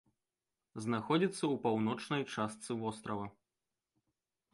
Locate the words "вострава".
2.81-3.27